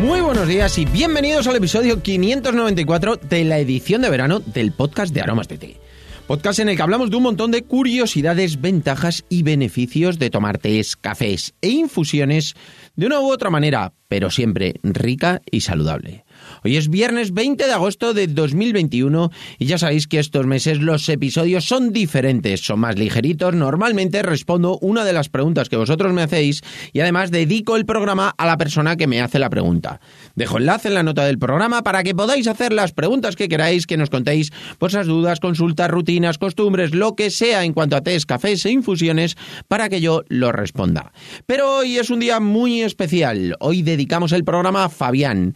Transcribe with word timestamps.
Muy 0.00 0.22
buenos 0.22 0.48
días 0.48 0.78
y 0.78 0.86
bienvenidos 0.86 1.46
al 1.46 1.56
episodio 1.56 2.02
594 2.02 3.16
de 3.16 3.44
la 3.44 3.58
edición 3.58 4.00
de 4.00 4.08
verano 4.08 4.40
del 4.40 4.72
podcast 4.72 5.12
de 5.12 5.20
Aromas 5.20 5.46
de 5.46 5.58
Té. 5.58 5.76
Podcast 6.26 6.58
en 6.60 6.70
el 6.70 6.76
que 6.76 6.82
hablamos 6.82 7.10
de 7.10 7.16
un 7.16 7.24
montón 7.24 7.50
de 7.50 7.64
curiosidades, 7.64 8.62
ventajas 8.62 9.26
y 9.28 9.42
beneficios 9.42 10.18
de 10.18 10.30
tomar 10.30 10.56
tés, 10.56 10.96
cafés 10.96 11.52
e 11.60 11.68
infusiones 11.68 12.54
de 12.96 13.06
una 13.06 13.20
u 13.20 13.30
otra 13.30 13.50
manera, 13.50 13.92
pero 14.08 14.30
siempre 14.30 14.76
rica 14.82 15.42
y 15.50 15.60
saludable. 15.60 16.24
Hoy 16.62 16.76
es 16.76 16.90
viernes 16.90 17.32
20 17.32 17.66
de 17.66 17.72
agosto 17.72 18.12
de 18.12 18.26
2021 18.26 19.30
y 19.58 19.64
ya 19.64 19.78
sabéis 19.78 20.06
que 20.06 20.18
estos 20.18 20.46
meses 20.46 20.78
los 20.78 21.08
episodios 21.08 21.64
son 21.64 21.92
diferentes, 21.92 22.60
son 22.60 22.80
más 22.80 22.98
ligeritos. 22.98 23.54
Normalmente 23.54 24.22
respondo 24.22 24.78
una 24.82 25.04
de 25.04 25.14
las 25.14 25.30
preguntas 25.30 25.70
que 25.70 25.76
vosotros 25.76 26.12
me 26.12 26.22
hacéis 26.22 26.62
y 26.92 27.00
además 27.00 27.30
dedico 27.30 27.76
el 27.76 27.86
programa 27.86 28.34
a 28.36 28.44
la 28.44 28.58
persona 28.58 28.96
que 28.96 29.06
me 29.06 29.22
hace 29.22 29.38
la 29.38 29.48
pregunta. 29.48 30.00
Dejo 30.34 30.58
enlace 30.58 30.88
en 30.88 30.94
la 30.94 31.02
nota 31.02 31.24
del 31.24 31.38
programa 31.38 31.82
para 31.82 32.02
que 32.02 32.14
podáis 32.14 32.46
hacer 32.46 32.74
las 32.74 32.92
preguntas 32.92 33.36
que 33.36 33.48
queráis, 33.48 33.86
que 33.86 33.96
nos 33.96 34.10
contéis 34.10 34.52
vuestras 34.78 35.06
dudas, 35.06 35.40
consultas, 35.40 35.90
rutinas, 35.90 36.36
costumbres, 36.36 36.94
lo 36.94 37.16
que 37.16 37.30
sea 37.30 37.64
en 37.64 37.72
cuanto 37.72 37.96
a 37.96 38.02
tés, 38.02 38.26
cafés 38.26 38.66
e 38.66 38.70
infusiones 38.70 39.36
para 39.66 39.88
que 39.88 40.02
yo 40.02 40.24
lo 40.28 40.52
responda. 40.52 41.12
Pero 41.46 41.78
hoy 41.78 41.96
es 41.96 42.10
un 42.10 42.20
día 42.20 42.38
muy 42.38 42.82
especial. 42.82 43.56
Hoy 43.60 43.80
dedicamos 43.80 44.32
el 44.32 44.44
programa 44.44 44.84
a 44.84 44.88
Fabián. 44.90 45.54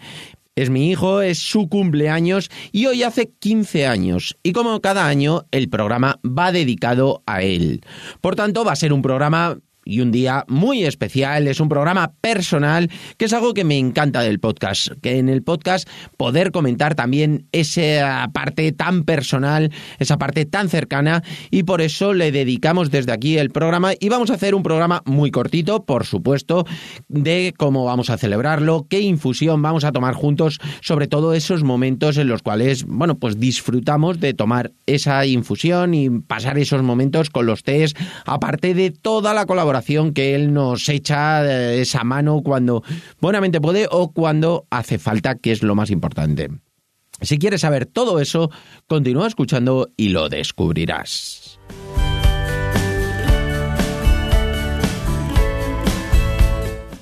Es 0.57 0.71
mi 0.71 0.89
hijo, 0.89 1.21
es 1.21 1.41
su 1.41 1.69
cumpleaños 1.69 2.49
y 2.71 2.87
hoy 2.87 3.03
hace 3.03 3.29
15 3.29 3.89
años. 3.89 4.37
Y 4.45 4.53
como 4.53 4.81
cada 4.81 5.09
año, 5.09 5.47
el 5.51 5.69
programa 5.69 6.21
va 6.25 6.53
dedicado 6.53 7.25
a 7.27 7.43
él. 7.43 7.81
Por 8.21 8.37
tanto, 8.37 8.65
va 8.65 8.71
a 8.71 8.77
ser 8.77 8.93
un 8.93 9.03
programa 9.03 9.59
y 9.85 10.01
un 10.01 10.11
día 10.11 10.45
muy 10.49 10.85
especial. 10.85 11.47
Es 11.49 11.61
un 11.61 11.69
programa 11.69 12.13
personal, 12.21 12.91
que 13.17 13.27
es 13.27 13.33
algo 13.33 13.55
que 13.55 13.65
me 13.65 13.79
encanta 13.79 14.23
del 14.23 14.41
podcast. 14.41 14.93
Que 15.03 15.19
en 15.19 15.29
el 15.29 15.43
podcast 15.43 15.89
poder 16.17 16.51
comentar 16.51 16.95
también 16.95 17.47
esa 17.53 18.31
parte 18.33 18.73
tan 18.73 19.05
personal, 19.05 19.71
esa 19.99 20.19
parte 20.19 20.47
tan 20.47 20.69
cercana, 20.69 21.23
y 21.51 21.65
por 21.65 21.81
eso 21.81 22.15
le 22.15 22.33
dedicamos 22.33 22.91
desde 22.91 23.13
aquí 23.13 23.39
el 23.39 23.51
programa. 23.51 23.93
Y 23.99 24.09
vamos 24.09 24.31
a 24.31 24.35
hacer 24.35 24.55
un 24.55 24.63
programa 24.63 25.03
muy 25.05 25.31
cortito, 25.31 25.85
por 25.85 26.07
supuesto, 26.07 26.67
de 27.09 27.53
cómo 27.57 27.85
vamos 27.85 28.11
a 28.11 28.19
celebrarlo, 28.19 28.87
qué 28.89 29.01
infusión 29.01 29.61
vamos 29.63 29.85
a 29.85 29.93
tomar 29.93 30.15
juntos, 30.15 30.59
sobre 30.81 31.09
todo 31.09 31.35
esos 31.35 31.63
momentos 31.63 32.17
en 32.17 32.29
los 32.29 32.43
cuales, 32.43 32.85
bueno, 32.85 33.19
pues 33.19 33.39
disfrutamos 33.39 34.21
de 34.21 34.35
tomar 34.35 34.73
esa 34.87 35.27
infusión 35.27 35.95
y 35.95 36.11
pasar 36.11 36.59
esos 36.59 36.83
momentos 36.83 37.31
con 37.31 37.47
los 37.47 37.63
tés, 37.63 37.95
aparte 38.25 38.75
de 38.75 38.91
toda 38.91 39.35
la 39.35 39.47
colaboración 39.47 39.74
que 39.83 40.35
él 40.35 40.53
nos 40.53 40.89
echa 40.89 41.45
eh, 41.45 41.81
esa 41.81 42.05
mano 42.05 42.43
cuando 42.43 42.83
buenamente 43.21 43.61
puede 43.61 43.87
o 43.91 44.13
cuando 44.13 44.67
hace 44.71 44.99
falta, 44.99 45.35
que 45.35 45.53
es 45.53 45.63
lo 45.63 45.75
más 45.75 45.91
importante. 45.91 46.51
Si 47.21 47.39
quieres 47.39 47.63
saber 47.63 47.87
todo 47.87 48.21
eso, 48.21 48.51
continúa 48.87 49.27
escuchando 49.27 49.91
y 49.97 50.09
lo 50.09 50.29
descubrirás. 50.29 51.59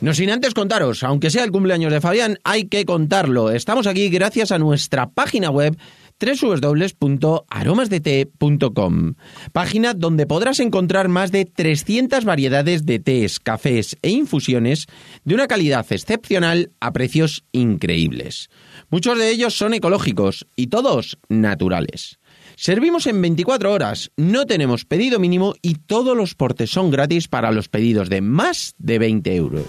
No 0.03 0.13
sin 0.15 0.31
antes 0.31 0.53
contaros, 0.53 1.05
aunque 1.05 1.31
sea 1.31 1.45
el 1.45 1.53
cumpleaños 1.53 1.93
de 1.93 2.01
Fabián, 2.01 2.37
hay 2.43 2.65
que 2.65 2.85
contarlo. 2.85 3.53
Estamos 3.53 3.87
aquí 3.87 4.09
gracias 4.09 4.51
a 4.51 4.59
nuestra 4.59 5.11
página 5.11 5.49
web 5.49 5.79
www.aromasdete.com, 6.23 9.15
página 9.53 9.95
donde 9.95 10.27
podrás 10.27 10.61
encontrar 10.61 11.09
más 11.09 11.33
de 11.33 11.45
300 11.45 12.25
variedades 12.25 12.87
de 12.87 13.01
tés, 13.01 13.41
cafés 13.41 13.99
e 14.03 14.11
infusiones 14.11 14.87
de 15.25 15.35
una 15.35 15.49
calidad 15.49 15.85
excepcional 15.91 16.71
a 16.81 16.93
precios 16.93 17.45
increíbles. 17.51 18.49
Muchos 18.91 19.19
de 19.19 19.31
ellos 19.31 19.55
son 19.55 19.75
ecológicos 19.75 20.47
y 20.55 20.69
todos 20.69 21.19
naturales. 21.29 22.21
Servimos 22.57 23.07
en 23.07 23.21
24 23.21 23.73
horas, 23.73 24.13
no 24.17 24.47
tenemos 24.47 24.85
pedido 24.85 25.19
mínimo 25.19 25.55
y 25.63 25.75
todos 25.75 26.17
los 26.17 26.35
portes 26.35 26.71
son 26.71 26.91
gratis 26.91 27.29
para 27.29 27.51
los 27.51 27.69
pedidos 27.69 28.09
de 28.09 28.21
más 28.21 28.75
de 28.79 28.99
20 28.99 29.35
euros. 29.35 29.65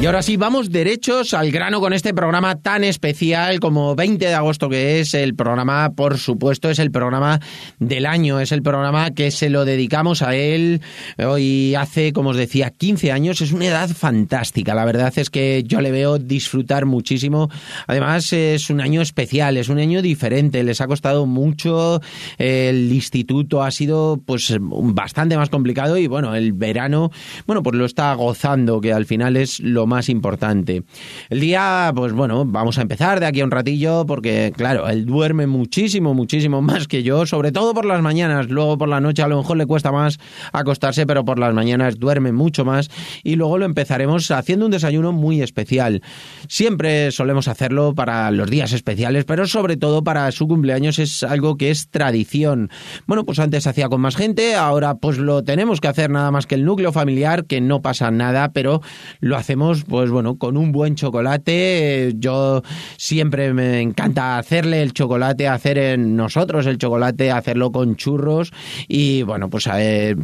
Y 0.00 0.06
ahora 0.06 0.22
sí, 0.22 0.38
vamos 0.38 0.70
derechos 0.70 1.34
al 1.34 1.50
grano 1.50 1.78
con 1.78 1.92
este 1.92 2.14
programa 2.14 2.56
tan 2.62 2.84
especial 2.84 3.60
como 3.60 3.94
20 3.94 4.24
de 4.24 4.34
agosto 4.34 4.70
que 4.70 5.00
es. 5.00 5.12
El 5.12 5.34
programa, 5.34 5.90
por 5.94 6.16
supuesto, 6.16 6.70
es 6.70 6.78
el 6.78 6.90
programa 6.90 7.38
del 7.78 8.06
año, 8.06 8.40
es 8.40 8.50
el 8.52 8.62
programa 8.62 9.10
que 9.10 9.30
se 9.30 9.50
lo 9.50 9.66
dedicamos 9.66 10.22
a 10.22 10.34
él 10.34 10.80
hoy 11.18 11.74
hace, 11.74 12.14
como 12.14 12.30
os 12.30 12.38
decía, 12.38 12.70
15 12.70 13.12
años. 13.12 13.42
Es 13.42 13.52
una 13.52 13.66
edad 13.66 13.90
fantástica, 13.90 14.74
la 14.74 14.86
verdad 14.86 15.12
es 15.16 15.28
que 15.28 15.64
yo 15.66 15.82
le 15.82 15.90
veo 15.90 16.18
disfrutar 16.18 16.86
muchísimo. 16.86 17.50
Además, 17.86 18.32
es 18.32 18.70
un 18.70 18.80
año 18.80 19.02
especial, 19.02 19.58
es 19.58 19.68
un 19.68 19.80
año 19.80 20.00
diferente, 20.00 20.64
les 20.64 20.80
ha 20.80 20.86
costado 20.86 21.26
mucho. 21.26 22.00
El 22.38 22.90
instituto 22.90 23.62
ha 23.62 23.70
sido 23.70 24.18
pues 24.24 24.56
bastante 24.58 25.36
más 25.36 25.50
complicado 25.50 25.98
y 25.98 26.06
bueno, 26.06 26.34
el 26.34 26.54
verano, 26.54 27.10
bueno, 27.46 27.62
pues 27.62 27.76
lo 27.76 27.84
está 27.84 28.14
gozando, 28.14 28.80
que 28.80 28.94
al 28.94 29.04
final 29.04 29.36
es 29.36 29.60
lo 29.60 29.89
más 29.90 30.08
importante. 30.08 30.84
El 31.28 31.40
día, 31.40 31.92
pues 31.94 32.12
bueno, 32.12 32.46
vamos 32.46 32.78
a 32.78 32.82
empezar 32.82 33.20
de 33.20 33.26
aquí 33.26 33.40
a 33.40 33.44
un 33.44 33.50
ratillo 33.50 34.06
porque, 34.06 34.52
claro, 34.56 34.88
él 34.88 35.04
duerme 35.04 35.46
muchísimo, 35.46 36.14
muchísimo 36.14 36.62
más 36.62 36.88
que 36.88 37.02
yo, 37.02 37.26
sobre 37.26 37.52
todo 37.52 37.74
por 37.74 37.84
las 37.84 38.00
mañanas. 38.00 38.48
Luego 38.48 38.78
por 38.78 38.88
la 38.88 39.00
noche 39.00 39.22
a 39.22 39.28
lo 39.28 39.36
mejor 39.36 39.56
le 39.56 39.66
cuesta 39.66 39.92
más 39.92 40.18
acostarse, 40.52 41.06
pero 41.06 41.24
por 41.24 41.38
las 41.38 41.52
mañanas 41.52 41.98
duerme 41.98 42.32
mucho 42.32 42.64
más 42.64 42.88
y 43.22 43.36
luego 43.36 43.58
lo 43.58 43.66
empezaremos 43.66 44.30
haciendo 44.30 44.64
un 44.66 44.72
desayuno 44.72 45.12
muy 45.12 45.42
especial. 45.42 46.02
Siempre 46.48 47.10
solemos 47.10 47.48
hacerlo 47.48 47.94
para 47.94 48.30
los 48.30 48.48
días 48.48 48.72
especiales, 48.72 49.24
pero 49.24 49.46
sobre 49.46 49.76
todo 49.76 50.04
para 50.04 50.30
su 50.32 50.46
cumpleaños 50.46 50.98
es 50.98 51.22
algo 51.24 51.56
que 51.56 51.70
es 51.70 51.88
tradición. 51.90 52.70
Bueno, 53.06 53.24
pues 53.24 53.38
antes 53.40 53.66
hacía 53.66 53.88
con 53.88 54.00
más 54.00 54.16
gente, 54.16 54.54
ahora 54.54 54.94
pues 54.94 55.18
lo 55.18 55.42
tenemos 55.42 55.80
que 55.80 55.88
hacer 55.88 56.10
nada 56.10 56.30
más 56.30 56.46
que 56.46 56.54
el 56.54 56.64
núcleo 56.64 56.92
familiar, 56.92 57.44
que 57.44 57.60
no 57.60 57.82
pasa 57.82 58.10
nada, 58.10 58.52
pero 58.52 58.80
lo 59.20 59.36
hacemos 59.36 59.79
pues 59.84 60.10
bueno, 60.10 60.36
con 60.36 60.56
un 60.56 60.72
buen 60.72 60.94
chocolate. 60.94 62.12
Yo 62.16 62.62
siempre 62.96 63.52
me 63.52 63.80
encanta 63.80 64.38
hacerle 64.38 64.82
el 64.82 64.92
chocolate, 64.92 65.48
hacer 65.48 65.78
en 65.78 66.16
nosotros 66.16 66.66
el 66.66 66.78
chocolate, 66.78 67.30
hacerlo 67.30 67.72
con 67.72 67.96
churros. 67.96 68.52
Y 68.88 69.22
bueno, 69.22 69.50
pues 69.50 69.68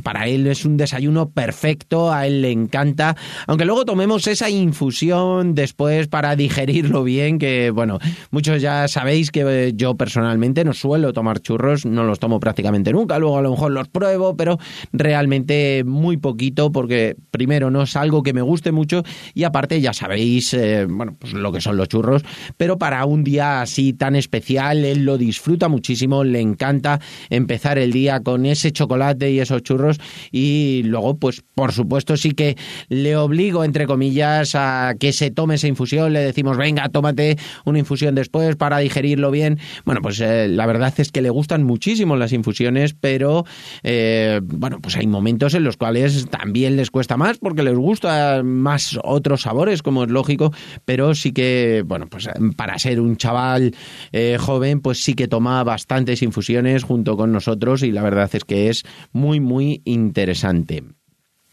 para 0.03 0.27
él 0.27 0.47
es 0.47 0.65
un 0.65 0.77
desayuno 0.77 1.31
perfecto, 1.31 2.13
a 2.13 2.27
él 2.27 2.43
le 2.43 2.51
encanta. 2.51 3.17
Aunque 3.47 3.65
luego 3.65 3.85
tomemos 3.85 4.27
esa 4.27 4.51
infusión 4.51 5.55
después 5.55 6.09
para 6.09 6.37
digerirlo 6.37 7.05
bien, 7.05 7.39
que 7.39 7.71
bueno, 7.71 7.99
muchos 8.31 8.63
ya 8.63 8.89
sabéis 8.89 9.31
que 9.31 9.73
yo 9.75 9.97
personalmente 9.97 10.65
no 10.65 10.73
suelo 10.73 11.13
tomar 11.13 11.41
churros, 11.41 11.87
no 11.87 12.05
los 12.05 12.19
tomo 12.19 12.41
prácticamente 12.41 12.93
nunca, 12.93 13.19
luego 13.19 13.39
a 13.39 13.43
lo 13.43 13.51
mejor 13.51 13.73
los 13.73 13.89
pruebo, 13.89 14.37
pero 14.37 14.59
realmente 14.93 15.85
muy 15.85 16.17
poquito 16.17 16.73
porque 16.73 17.17
primero 17.31 17.71
no 17.71 17.83
es 17.83 17.97
algo 17.97 18.23
que 18.23 18.33
me 18.33 18.43
guste 18.43 18.73
mucho 18.73 19.03
y 19.35 19.45
aparte 19.47 19.81
ya 19.81 19.93
sabéis, 19.93 20.53
eh, 20.55 20.87
bueno, 20.89 21.17
pues 21.19 21.33
lo 21.33 21.53
que 21.53 21.61
son 21.61 21.77
los 21.77 21.89
churros, 21.89 22.23
pero 22.57 22.79
para 22.79 23.05
un 23.05 23.25
día 23.25 23.63
así 23.63 23.93
tan 23.93 24.17
especial, 24.17 24.85
él 24.85 25.05
lo 25.05 25.19
disfruta 25.19 25.69
muchísimo, 25.69 26.25
le 26.25 26.41
encanta 26.41 27.01
empezar 27.31 27.79
el 27.79 27.93
día 27.93 28.21
con 28.21 28.47
ese 28.47 28.73
chocolate 28.73 29.31
y 29.31 29.41
esos 29.41 29.63
churros 29.63 29.99
y 30.31 30.83
luego, 30.85 31.17
pues 31.19 31.43
por 31.55 31.73
supuesto 31.73 32.17
sí 32.17 32.33
que 32.33 32.57
le 32.89 33.17
obligo, 33.17 33.65
entre 33.65 33.87
comillas, 33.87 34.55
a 34.55 34.95
que 34.99 35.13
se 35.13 35.31
tome 35.31 35.55
esa 35.55 35.69
infusión, 35.69 36.13
le 36.13 36.21
decimos, 36.21 36.57
venga, 36.57 36.89
tómate 36.89 37.39
una 37.65 37.79
infusión 37.79 38.15
después 38.15 38.57
para 38.57 38.79
digerirlo 38.79 39.31
bien. 39.31 39.59
Bueno, 39.85 40.01
pues 40.03 40.21
eh, 40.21 40.49
la 40.49 40.67
verdad 40.67 40.93
es 40.99 41.11
que 41.13 41.23
le 41.23 41.31
gustan 41.31 41.63
muchísimo 41.63 42.17
las 42.17 42.33
infusiones, 42.33 42.95
pero 42.95 43.45
eh, 43.83 44.41
bueno, 44.43 44.81
pues 44.81 44.97
hay 44.97 45.07
momentos 45.07 45.55
en 45.55 45.65
los 45.65 45.77
cuales 45.77 46.27
también 46.31 46.77
les 46.77 46.91
cuesta 46.91 47.17
más 47.17 47.39
porque 47.39 47.63
les 47.63 47.77
gusta 47.77 48.43
más 48.45 48.99
otros 49.03 49.36
sabores, 49.43 49.83
como 49.83 50.05
es 50.05 50.11
lógico, 50.11 50.53
pero 50.85 51.15
sí 51.15 51.33
que, 51.33 51.83
bueno, 51.87 52.07
pues 52.07 52.29
para 52.57 52.79
ser 52.79 53.01
un 53.01 53.17
chaval 53.17 53.75
eh, 54.13 54.37
joven, 54.39 54.81
pues 54.81 55.03
sí 55.03 55.15
que 55.15 55.29
toma 55.29 55.63
bastantes 55.65 56.23
infusiones 56.23 56.85
junto 56.85 57.17
con 57.17 57.33
nosotros 57.33 57.83
y 57.83 57.93
la 57.93 58.03
verdad 58.03 58.31
es 58.33 58.45
que 58.45 58.69
es 58.69 58.85
muy, 59.13 59.41
muy 59.41 59.83
interesante. 59.85 60.83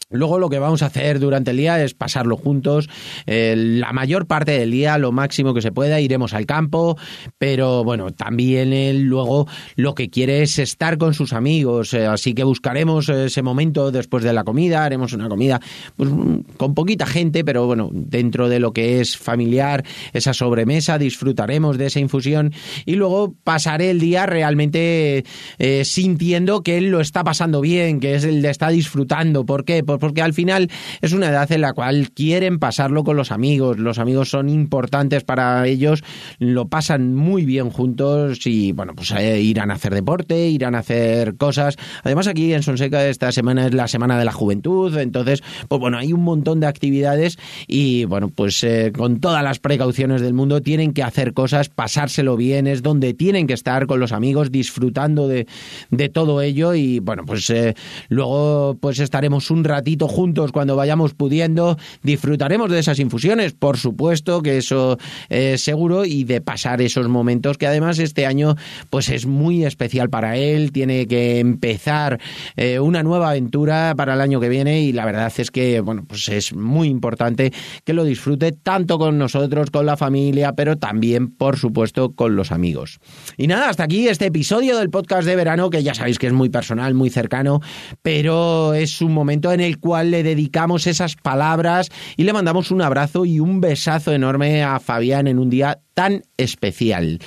Luego 0.10 0.40
lo 0.40 0.50
que 0.50 0.60
vamos 0.60 0.82
a 0.82 0.88
hacer 0.88 1.20
durante 1.20 1.52
el 1.52 1.58
día 1.58 1.84
es 1.84 1.94
pasarlo 1.94 2.38
juntos. 2.38 2.90
Eh, 3.26 3.56
la 3.58 3.94
mayor 3.94 4.28
parte 4.28 4.52
del 4.52 4.72
día, 4.72 4.98
lo 4.98 5.12
máximo 5.12 5.54
que 5.54 5.62
se 5.62 5.72
pueda, 5.72 6.00
iremos 6.00 6.34
al 6.34 6.46
campo, 6.46 6.98
pero 7.38 7.84
bueno, 7.84 8.12
también 8.12 8.74
él 8.74 9.04
luego 9.04 9.48
lo 9.76 9.96
que 9.96 10.10
quiere 10.10 10.42
es 10.42 10.60
estar 10.60 10.98
con 10.98 11.14
sus 11.14 11.34
amigos, 11.34 11.94
eh, 11.94 12.06
así 12.06 12.34
que 12.34 12.44
buscaremos 12.44 13.10
ese 13.10 13.42
momento 13.42 13.92
después 13.92 14.24
de 14.24 14.34
la 14.34 14.44
comida, 14.44 14.86
haremos 14.86 15.14
una 15.14 15.30
comida 15.30 15.60
pues, 15.96 16.10
con 16.58 16.74
poquita 16.74 17.06
gente, 17.06 17.44
pero 17.44 17.66
bueno, 17.66 17.90
dentro 17.92 18.50
de 18.50 18.60
lo 18.60 18.72
que 18.72 19.02
es 19.02 19.18
familiar, 19.18 19.84
esa 20.14 20.34
sobremesa, 20.34 20.98
disfrutaremos 20.98 21.78
de 21.78 21.88
esa 21.88 22.00
infusión 22.00 22.54
y 22.86 22.96
luego 22.96 23.34
pasaré 23.44 23.90
el 23.90 24.00
día 24.00 24.26
realmente 24.26 25.26
eh, 25.58 25.86
sintiendo 25.86 26.62
que 26.62 26.78
él 26.78 26.90
lo 26.90 27.02
está 27.02 27.24
pasando 27.24 27.62
bien, 27.62 28.00
que 28.00 28.16
el 28.16 28.42
de 28.42 28.50
está 28.50 28.70
disfrutando. 28.70 29.46
¿Por 29.46 29.66
qué? 29.66 29.84
Porque 30.00 30.22
al 30.22 30.34
final 30.34 30.70
es 31.02 31.14
una 31.14 31.30
edad 31.30 31.52
en 31.52 31.62
la 31.62 31.74
cual 31.74 32.12
quieren 32.12 32.60
pasarlo 32.60 33.04
con 33.04 33.18
los 33.18 33.32
amigos. 33.32 33.78
Los 33.78 34.00
amigos 34.00 34.30
son 34.30 34.50
importantes 34.50 35.24
para 35.24 35.66
ellos, 35.68 36.04
lo 36.40 36.68
pasan 36.68 37.16
muy 37.16 37.46
bien 37.46 37.70
juntos 37.70 38.46
y 38.46 38.72
bueno, 38.72 38.94
pues 38.96 39.12
eh, 39.12 39.42
irán 39.42 39.72
a 39.72 39.76
hacer 39.76 39.94
deporte, 39.94 40.50
irán 40.50 40.76
a 40.76 40.80
hacer 40.80 41.36
cosas. 41.36 41.78
Además 42.04 42.28
aquí 42.28 42.54
en 42.54 42.64
Sonseca 42.64 43.06
esta 43.06 43.32
semana 43.32 43.68
es 43.68 43.74
la 43.74 43.88
semana 43.88 44.18
de 44.18 44.26
la 44.26 44.32
juventud, 44.32 44.98
entonces 44.98 45.44
pues 45.68 45.80
bueno, 45.80 45.98
hay 45.98 46.14
un 46.14 46.24
montón 46.24 46.60
de 46.60 46.68
actividades 46.68 47.38
y 47.68 48.06
bueno, 48.06 48.30
pues 48.30 48.64
eh, 48.64 48.92
con 48.96 49.20
todas 49.20 49.44
las 49.44 49.60
precauciones 49.60 50.22
del 50.22 50.34
mundo 50.34 50.62
tienen 50.62 50.94
que 50.94 51.04
hacer 51.04 51.34
cosas, 51.34 51.70
pasárselo 51.70 52.38
bien, 52.38 52.68
es 52.68 52.82
donde 52.82 53.14
tienen 53.14 53.48
que 53.48 53.54
estar 53.54 53.88
con 53.88 54.00
los 54.00 54.12
amigos 54.12 54.52
disfrutando 54.52 55.28
de, 55.28 55.48
de 55.92 56.10
todo 56.10 56.42
ello 56.42 56.74
y 56.74 57.00
bueno, 57.00 57.24
pues 57.26 57.50
eh, 57.50 57.76
luego 58.10 58.78
pues 58.80 59.00
estaremos 59.00 59.52
un 59.52 59.64
ratito 59.64 59.83
juntos 60.08 60.52
cuando 60.52 60.76
vayamos 60.76 61.14
pudiendo, 61.14 61.78
disfrutaremos 62.02 62.70
de 62.70 62.80
esas 62.80 63.00
infusiones, 63.00 63.54
por 63.54 63.78
supuesto 63.78 64.42
que 64.42 64.58
eso 64.58 64.98
es 65.30 65.62
seguro 65.62 66.06
y 66.06 66.24
de 66.24 66.42
pasar 66.42 66.82
esos 66.82 67.08
momentos 67.08 67.58
que 67.58 67.68
además 67.68 68.00
este 68.00 68.26
año 68.26 68.56
pues 68.90 69.10
es 69.10 69.26
muy 69.26 69.66
especial 69.66 70.10
para 70.10 70.38
él, 70.38 70.72
tiene 70.72 71.08
que 71.08 71.40
empezar 71.40 72.20
eh, 72.56 72.80
una 72.80 73.04
nueva 73.04 73.30
aventura 73.30 73.94
para 73.96 74.14
el 74.14 74.22
año 74.22 74.40
que 74.40 74.50
viene 74.50 74.82
y 74.82 74.92
la 74.92 75.06
verdad 75.06 75.32
es 75.38 75.52
que 75.52 75.80
bueno, 75.80 76.06
pues 76.08 76.30
es 76.30 76.54
muy 76.54 76.88
importante 76.88 77.52
que 77.84 77.94
lo 77.94 78.04
disfrute 78.04 78.52
tanto 78.52 78.98
con 78.98 79.18
nosotros, 79.18 79.72
con 79.72 79.86
la 79.86 79.98
familia, 79.98 80.54
pero 80.54 80.78
también 80.78 81.30
por 81.36 81.58
supuesto 81.58 82.14
con 82.14 82.36
los 82.36 82.52
amigos. 82.52 83.00
Y 83.38 83.48
nada, 83.48 83.70
hasta 83.70 83.84
aquí 83.84 84.08
este 84.08 84.28
episodio 84.28 84.78
del 84.78 84.90
podcast 84.90 85.28
de 85.28 85.36
verano 85.36 85.70
que 85.70 85.84
ya 85.84 85.94
sabéis 85.94 86.20
que 86.20 86.28
es 86.28 86.34
muy 86.34 86.50
personal, 86.50 86.94
muy 86.94 87.10
cercano, 87.10 87.62
pero 88.02 88.74
es 88.74 89.02
un 89.02 89.14
momento 89.14 89.52
en 89.52 89.60
el 89.60 89.73
cual 89.80 90.12
le 90.12 90.24
dedicamos 90.24 90.88
esas 90.88 91.16
palabras 91.16 91.90
y 92.18 92.24
le 92.24 92.34
mandamos 92.34 92.72
un 92.72 92.82
abrazo 92.82 93.26
y 93.26 93.40
un 93.40 93.62
besazo 93.62 94.12
enorme 94.12 94.64
a 94.64 94.80
Fabián 94.80 95.28
en 95.28 95.40
un 95.40 95.50
día 95.50 95.83
tan 95.94 96.24
especial. 96.38 97.20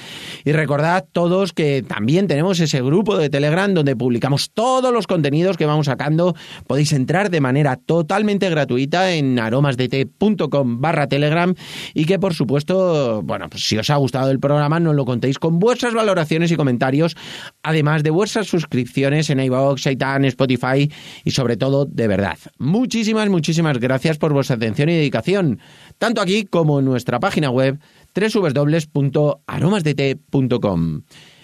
Y 0.44 0.52
recordad 0.52 1.04
todos 1.12 1.52
que 1.52 1.82
también 1.82 2.26
tenemos 2.26 2.60
ese 2.60 2.82
grupo 2.82 3.16
de 3.16 3.30
Telegram 3.30 3.72
donde 3.72 3.96
publicamos 3.96 4.50
todos 4.50 4.92
los 4.92 5.06
contenidos 5.06 5.56
que 5.56 5.66
vamos 5.66 5.86
sacando. 5.86 6.34
Podéis 6.66 6.92
entrar 6.92 7.30
de 7.30 7.40
manera 7.40 7.76
totalmente 7.76 8.50
gratuita 8.50 9.12
en 9.12 9.38
aromasdt.com 9.38 10.80
barra 10.80 11.06
Telegram 11.06 11.54
y 11.94 12.04
que 12.04 12.18
por 12.18 12.34
supuesto, 12.34 13.22
bueno, 13.22 13.48
pues 13.48 13.64
si 13.64 13.78
os 13.78 13.90
ha 13.90 13.96
gustado 13.96 14.30
el 14.30 14.40
programa 14.40 14.80
nos 14.80 14.94
lo 14.94 15.04
contéis 15.04 15.38
con 15.38 15.58
vuestras 15.58 15.94
valoraciones 15.94 16.50
y 16.50 16.56
comentarios, 16.56 17.16
además 17.62 18.02
de 18.02 18.10
vuestras 18.10 18.46
suscripciones 18.46 19.30
en 19.30 19.40
iVoox, 19.40 19.86
iTunes, 19.86 20.28
Spotify 20.28 20.90
y 21.24 21.30
sobre 21.30 21.56
todo, 21.56 21.86
de 21.86 22.08
verdad, 22.08 22.38
muchísimas, 22.58 23.28
muchísimas 23.28 23.78
gracias 23.78 24.19
por 24.19 24.32
vuestra 24.32 24.56
atención 24.56 24.88
y 24.88 24.94
dedicación, 24.94 25.60
tanto 25.98 26.20
aquí 26.20 26.44
como 26.44 26.80
en 26.80 26.84
nuestra 26.84 27.20
página 27.20 27.50
web 27.50 27.78
www.aromasdt.com. 28.16 31.02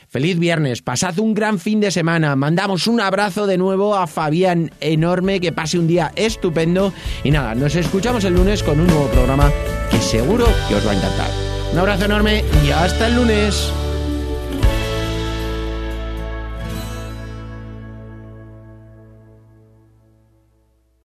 Feliz 0.09 0.39
viernes, 0.39 0.83
pasad 0.83 1.19
un 1.21 1.33
gran 1.33 1.59
fin 1.59 1.81
de 1.81 1.91
semana, 1.91 2.37
mandamos 2.37 2.87
un 2.87 3.01
abrazo 3.01 3.47
de 3.47 3.57
nuevo 3.57 3.97
a 3.97 4.07
Fabián 4.07 4.71
enorme, 4.81 5.41
que 5.41 5.53
pase 5.53 5.79
un 5.79 5.87
día 5.87 6.13
estupendo 6.17 6.93
y 7.25 7.31
nada, 7.31 7.55
nos 7.55 7.77
escuchamos 7.77 8.25
el 8.25 8.35
lunes 8.35 8.63
con 8.63 8.79
un 8.79 8.89
nuevo 8.89 9.07
programa 9.07 9.51
que 9.91 9.97
seguro 9.99 10.45
que 10.69 10.75
os 10.75 10.87
va 10.87 10.91
a 10.91 10.97
encantar. 10.97 11.31
Un 11.73 11.79
abrazo 11.79 12.05
enorme 12.05 12.45
y 12.67 12.71
hasta 12.71 13.07
el 13.07 13.17
lunes. 13.17 13.73